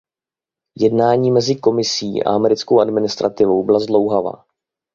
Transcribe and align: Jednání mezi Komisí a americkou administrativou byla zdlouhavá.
Jednání 0.77 1.31
mezi 1.31 1.55
Komisí 1.55 2.23
a 2.23 2.29
americkou 2.31 2.79
administrativou 2.79 3.63
byla 3.63 3.79
zdlouhavá. 3.79 4.45